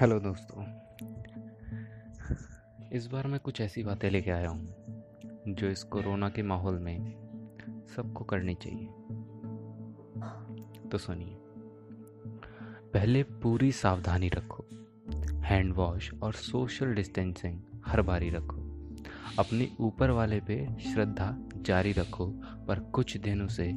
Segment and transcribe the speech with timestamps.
[0.00, 0.62] Hello दोस्तों।
[2.92, 4.74] इस बार मैं कुछ ऐसी बातें लेके आया हूँ,
[5.48, 7.14] जो इस कोरोना के माहौल में
[7.96, 8.86] सबको करनी चाहिए।
[10.88, 11.36] तो सुनिए।
[12.92, 14.66] पहले पूरी सावधानी रखो।
[15.40, 18.60] हैंड वॉश और सोशल डिस्टेंसिंग हर बारी रखो।
[19.38, 22.26] अपने ऊपर वाले पे श्रद्धा जारी रखो,
[22.68, 23.72] पर कुछ दिनों से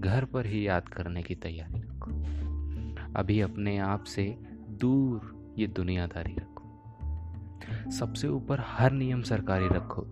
[0.00, 2.10] घर पर ही याद करने की तैयारी रखो।
[3.20, 4.38] अभी अपने आप से
[4.70, 10.02] दूर ये दुनियादारी रखो। सबसे ऊपर हर नियम सरकारी रखो।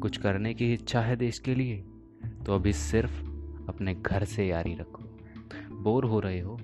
[0.00, 1.84] कुछ करने की इच्छा है देश के लिए
[2.46, 3.20] तो अभी सिर्फ़
[3.68, 5.02] अपने घर से यारी रखो।
[5.82, 6.58] बोर हो रहे हो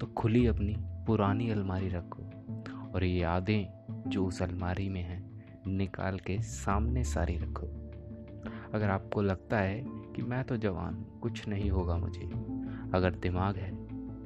[0.00, 0.76] तो खुली अपनी
[1.06, 2.22] पुरानी अलमारी रखो
[2.94, 7.66] और ये यादें जो उस अलमारी में हैं, निकाल के सामने सारी रखो।
[8.74, 12.26] अगर आपको लगता है कि मैं तो जवान, कुछ नहीं होगा मुझे।
[12.94, 13.70] अगर दिमाग है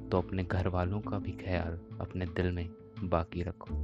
[0.09, 2.69] तो अपने घर वालों का भी ख्याल अपने दिल में
[3.03, 3.75] बाकी रखो।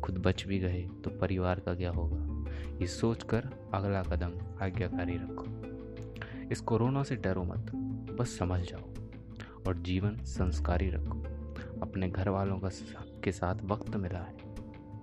[0.00, 2.50] खुद बच भी गए तो परिवार का क्या होगा?
[2.80, 5.46] ये सोच कर अगला कदम आज्ञाकारी रखो।
[6.52, 7.70] इस कोरोना से डरो मत,
[8.18, 8.90] बस समझ जाओ
[9.66, 11.18] और जीवन संस्कारी रखो।
[11.82, 12.68] अपने घर वालों का
[13.24, 14.52] के साथ वक्त मिला है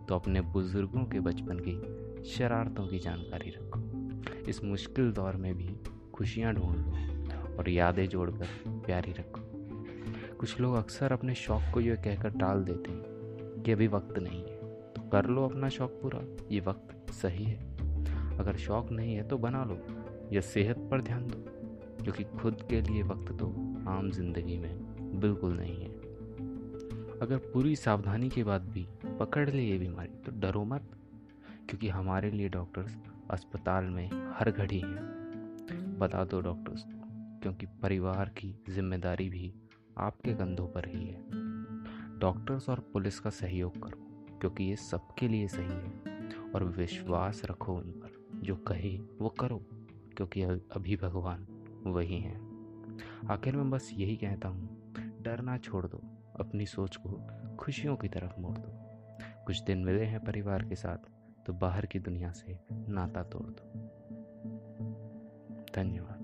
[0.05, 5.75] तो अपने बुज़ुर्गों के बचपन की शरारतों की जानकारी रखो। इस मुश्किल दौर में भी
[6.13, 9.41] खुशियाँ ढूंढ लो और यादें जोड़कर प्यारी रखो।
[10.37, 13.08] कुछ लोग अक्सर अपने शौक को यह कहकर टाल देते हैं
[13.63, 14.57] कि अभी वक्त नहीं है।
[14.93, 16.21] तो कर लो अपना शौक पूरा।
[16.51, 19.77] ये वक्त सही है। अगर शौक नहीं है तो बना लो,
[20.33, 21.43] या सेहत पर ध्यान दो,
[22.03, 23.47] क्योंकि खुद के लिए वक्त तो
[23.89, 25.97] आम ज़िंदगी में बिल्कुल नहीं है।
[27.19, 28.87] अगर पूरी सावधानी के बाद भी,
[29.19, 30.89] पकड़ ले ये बीमारी तो डरो मत,
[31.69, 32.97] क्योंकि हमारे लिए डॉक्टर्स
[33.31, 39.53] अस्पताल में हर घड़ी हैं। बता दो डॉक्टर्स को, क्योंकि परिवार की ज़िम्मेदारी भी
[39.97, 41.38] आपके कंधों पर ही है।
[42.19, 46.19] डॉक्टर्स और पुलिस का सहयोग करो, क्योंकि ये सबके लिए सही है।
[46.55, 49.65] और विश्वास रखो उन पर, जो कहे वो करो,
[50.17, 51.47] क्योंकि अभी भगवान
[51.87, 52.49] वही हैं।
[53.29, 56.01] आखिर में बस यही कहता हूँ, डरना छोड़ दो,
[56.39, 58.69] अपनी सोच को खुशियों की तरफ़ मोड़ दो।
[59.45, 60.97] कुछ दिन मिले हैं परिवार के साथ
[61.45, 63.73] तो बाहर की दुनिया से नाता तोड़ दो।
[65.75, 66.18] धन्यवाद।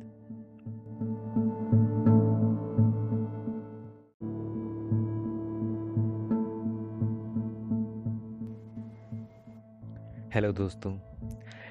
[10.36, 11.00] हेलो दोस्तों,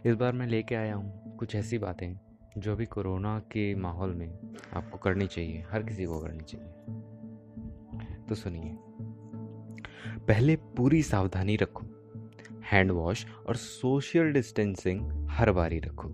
[0.07, 2.19] इस बार मैं लेके आया हूँ कुछ ऐसी बातें
[2.59, 4.39] जो अभी कोरोना के माहौल में
[4.73, 6.67] आपको करनी चाहिए, हर किसी को करनी चाहिए।
[8.29, 8.77] तो सुनिए।
[10.19, 11.87] पहले पूरी सावधानी रखो।
[12.65, 16.09] हैंड वॉश और सोशल डिस्टेंसिंग हर बारी रखो।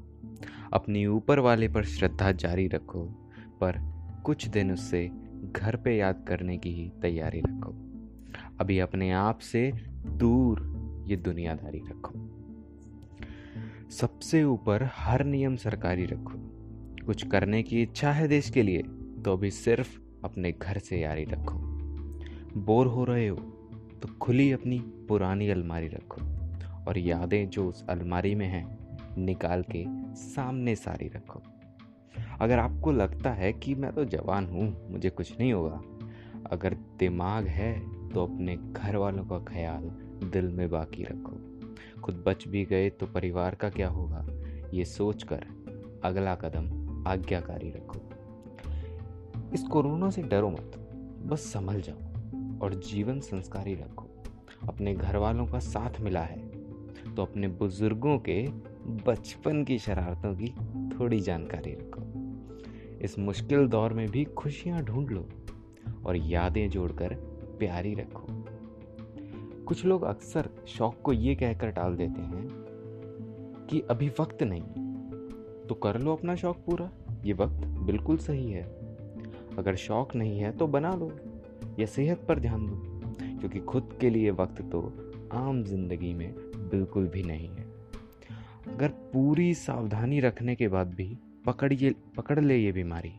[0.73, 3.05] अपनी ऊपर वाले पर श्रद्धा जारी रखो,
[3.61, 3.79] पर
[4.25, 5.11] कुछ दिन उससे
[5.53, 7.71] घर पे याद करने की ही तैयारी रखो।
[8.61, 9.73] अभी अपने आप से
[10.07, 12.40] दूर ये दुनियादारी रखो।
[13.91, 16.35] सबसे ऊपर हर नियम सरकारी रखो।
[17.07, 18.83] कुछ करने की इच्छा है देश के लिए
[19.25, 21.59] तो अभी सिर्फ़ अपने घर से यारी रखो।
[22.57, 23.37] बोर हो रहे हो
[24.03, 24.79] तो खुली अपनी
[25.09, 26.23] पुरानी अलमारी रखो
[26.85, 28.79] और यादें जो उस अलमारी में हैं,
[29.19, 29.85] निकाल के
[30.15, 31.43] सामने सारी रखो।
[32.41, 35.83] अगर आपको लगता है कि मैं तो जवान हूँ, मुझे कुछ नहीं होगा।
[36.51, 37.79] अगर दिमाग है
[38.09, 39.91] तो अपने घर वालों का ख्याल
[40.31, 41.50] दिल में बाकी रखो।
[42.01, 44.27] खुद बच भी गए तो परिवार का क्या होगा?
[44.75, 45.47] ये सोचकर
[46.05, 48.01] अगला कदम आज्ञाकारी रखो।
[49.55, 50.77] इस कोरोना से डरो मत।
[51.27, 54.09] बस संभल जाओ और जीवन संस्कारी रखो।
[54.69, 56.49] अपने घर वालों का साथ मिला है
[57.17, 58.49] तो अपने बुज़ुर्गों के
[59.07, 60.49] बचपन की शरारतों की
[60.91, 62.03] थोड़ी जानकारी रखो।
[63.01, 65.27] इस मुश्किल दौर में भी खुशियाँ ढूंढ लो
[66.07, 67.15] और यादें जोड़कर
[67.59, 68.27] प्यारी रखो।
[69.71, 74.63] कुछ लोग अक्सर शौक को ये कहकर टाल देते हैं कि अभी वक्त नहीं
[75.67, 76.91] तो कर लो अपना शौक पूरा।
[77.25, 78.63] ये वक्त बिल्कुल सही है।
[79.59, 81.11] अगर शौक नहीं है तो बना लो,
[81.79, 82.77] या सेहत पर ध्यान दो,
[83.39, 84.83] क्योंकि खुद के लिए वक्त तो
[85.33, 86.33] आम ज़िंदगी में
[86.71, 87.71] बिल्कुल भी नहीं है।
[88.69, 91.17] अगर पूरी सावधानी रखने के बाद भी
[91.47, 93.13] पकड़िए, पकड़ ले ये बीमारी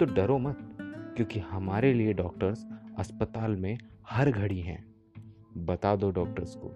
[0.00, 0.58] तो डरो मत,
[1.16, 2.66] क्योंकि हमारे लिए डॉक्टर्स
[2.98, 3.78] अस्पताल में
[4.10, 4.93] हर घड़ी हैं।
[5.56, 6.70] बता दो डॉक्टर्स को,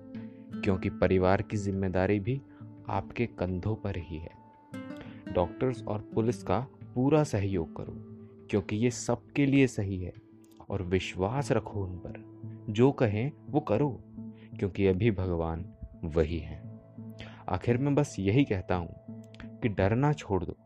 [0.61, 2.41] क्योंकि परिवार की ज़िम्मेदारी भी
[2.89, 4.31] आपके कंधों पर ही है।
[5.33, 7.95] डॉक्टर्स और पुलिस का पूरा सहयोग करो,
[8.51, 10.13] क्योंकि ये सबके लिए सही है,
[10.71, 12.25] और विश्वास रखो उन पर।
[12.71, 14.05] जो कहें, वो करो,
[14.59, 15.65] क्योंकि अभी भगवान
[16.05, 16.81] वही हैं।
[17.49, 19.23] आखिर में बस यही कहता हूँ
[19.63, 20.57] कि डरना छोड़ दो,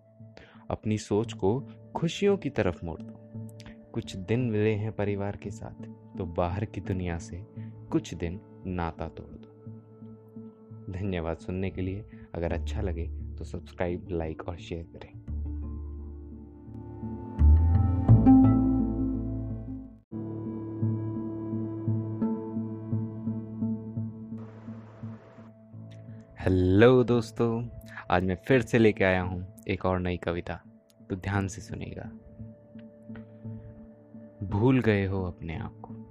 [0.70, 3.19] अपनी सोच को खुशियों की तरफ़ मोड़ दो।
[3.93, 5.85] कुछ दिन मिले हैं परिवार के साथ
[6.19, 7.37] तो बाहर की दुनिया से
[7.92, 12.04] कुछ दिन नाता तोड़ दो। धन्यवाद सुनने के लिए।
[12.34, 13.06] अगर अच्छा लगे
[13.38, 15.12] तो सब्सक्राइब, लाइक और शेयर करें।
[26.38, 27.68] हेलो दोस्तों,
[28.10, 30.60] आज मैं फिर से लेके आया हूँ एक और नई कविता।
[31.10, 32.10] तो ध्यान से सुनेगा
[34.46, 36.01] भूल गए हो अपने आप को।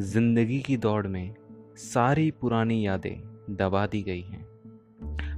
[0.00, 1.34] ज़िंदगी की दौड़ में
[1.76, 3.16] सारी पुरानी यादें
[3.50, 4.44] दबा दी गई हैं।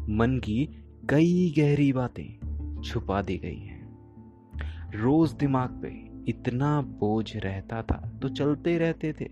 [0.08, 0.64] मन की
[1.11, 5.91] कई गहरी बातें छुपा दी गई हैं। रोज दिमाग पे
[6.31, 9.29] इतना बोझ रहता था तो चलते रहते थे।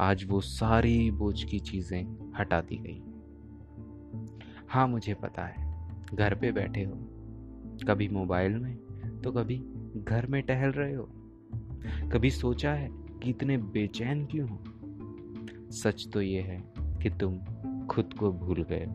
[0.00, 3.00] आज वो सारी बोझ की चीज़ें हटा दी गई।
[4.68, 5.56] हाँ मुझे पता है,
[6.14, 6.96] घर पे बैठे हो,
[7.88, 8.74] कभी मोबाइल में
[9.22, 9.58] तो कभी
[10.04, 11.08] घर में टहल रहे हो,
[12.12, 14.58] कभी सोचा है कि इतने बेचैन क्यों हो?
[15.70, 16.62] सच तो ये है
[17.02, 17.38] कि तुम
[17.86, 18.86] खुद को भूल गए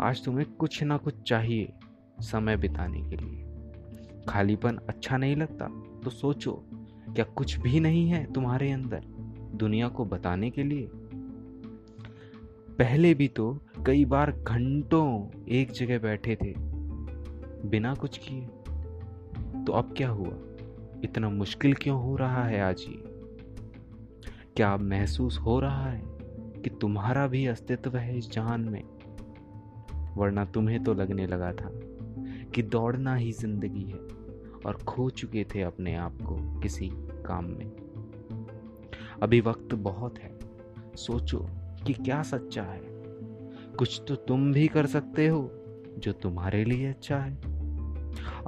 [0.00, 1.72] आज तुम्हें कुछ ना कुछ चाहिए
[2.20, 3.44] समय बिताने के लिए।
[4.28, 5.68] खालीपन अच्छा नहीं लगता
[6.04, 6.52] तो सोचो,
[7.14, 9.04] क्या कुछ भी नहीं है तुम्हारे अंदर
[9.54, 10.88] दुनिया को बताने के लिए?
[12.78, 16.54] पहले भी तो कई बार घंटों एक जगह बैठे थे,
[17.68, 18.46] बिना कुछ किए।
[19.64, 20.34] तो अब क्या हुआ?
[21.04, 22.84] इतना मुश्किल क्यों हो रहा है आज?
[22.88, 23.02] ये
[24.56, 26.02] क्या महसूस हो रहा है
[26.62, 28.82] कि तुम्हारा भी अस्तित्व है इस जहान में?
[30.16, 31.70] वरना तुम्हें तो लगने लगा था
[32.54, 33.98] कि दौड़ना ही ज़िंदगी है
[34.66, 36.90] और खो चुके थे अपने आप को किसी
[37.26, 37.72] काम में।
[39.22, 40.38] अभी वक्त बहुत है।
[40.96, 41.46] सोचो
[41.86, 42.80] कि क्या सच्चा है।
[43.78, 45.50] कुछ तो तुम भी कर सकते हो
[45.98, 47.38] जो तुम्हारे लिए अच्छा है।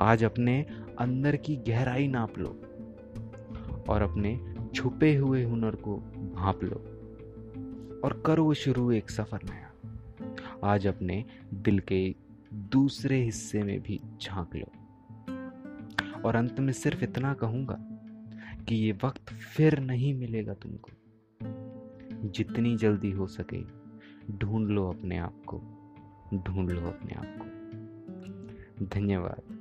[0.01, 0.67] आज अपने
[1.01, 2.49] अंदर की गहराई नाप लो
[3.89, 5.97] और अपने छुपे हुए हुनर को
[6.35, 6.77] भाप लो
[8.05, 9.73] और करो शुरू एक सफ़र नया।
[10.65, 11.25] आज अपने
[11.55, 12.15] दिल के
[12.55, 14.67] दूसरे हिस्से में भी झाँक लो।
[16.21, 17.79] और अंत में सिर्फ़ इतना कहूँगा
[18.69, 20.91] कि ये वक्त फिर नहीं मिलेगा तुमको।
[22.29, 23.63] जितनी जल्दी हो सके
[24.33, 25.57] ढूंढ लो अपने आप को,
[26.35, 27.47] ढूंढ लो अपने आप को।
[28.87, 29.60] धन्यवाद।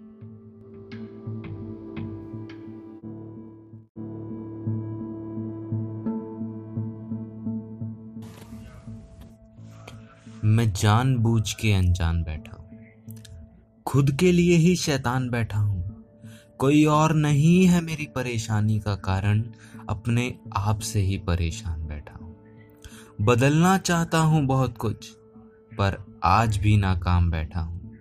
[10.46, 12.70] मैं जानबूझ के अनजान बैठा हूँ।
[13.86, 16.06] खुद के लिए ही शैतान बैठा हूँ।
[16.60, 19.44] कोई और नहीं है मेरी परेशानी का कारण,
[19.90, 22.36] अपने आप से ही परेशान बैठा हूँ।
[23.22, 25.10] बदलना चाहता हूँ बहुत कुछ,
[25.78, 27.98] पर आज भी नाकाम बैठा हूँ।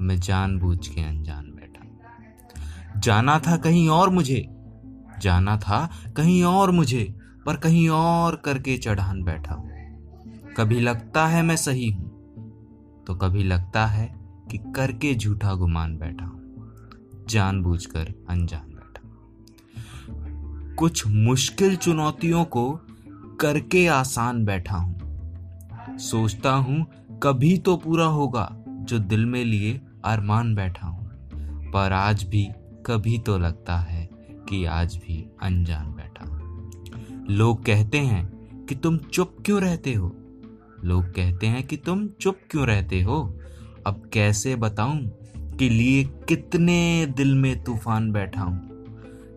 [0.00, 4.46] मैं जानबूझ के अनजान बैठा जाना था कहीं और मुझे,
[5.20, 7.14] जाना था कहीं और मुझे,
[7.46, 9.69] पर कहीं और करके चढ़ान बैठा हूँ।
[10.56, 14.06] कभी लगता है मैं सही हूँ तो कभी लगता है
[14.50, 18.78] कि करके झूठा गुमान बैठा हूँ, जानबूझकर अनजान बैठा
[20.74, 22.70] कुछ मुश्किल चुनौतियों को
[23.40, 26.86] करके आसान बैठा हूँ। सोचता हूँ
[27.22, 32.48] कभी तो पूरा होगा जो दिल में लिए अरमान बैठा हूँ, पर आज भी
[32.86, 34.08] कभी तो लगता है
[34.48, 40.16] कि आज भी अनजान बैठा हूँ। लोग कहते हैं कि तुम चुप क्यों रहते हो?
[40.84, 43.38] लोग कहते हैं कि तुम चुप क्यों रहते हो?
[43.86, 48.84] अब कैसे बताऊँ कि लिए कितने दिल में तूफ़ान बैठा हूँ?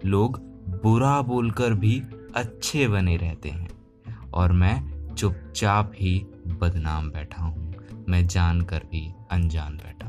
[0.06, 0.38] लोग
[0.84, 2.04] बुरा बोलकर भी
[2.36, 3.70] अच्छे बने रहते हैं
[4.34, 7.74] और मैं चुपचाप ही बदनाम बैठा हूँ।
[8.10, 10.08] मैं जानकर भी अनजान बैठा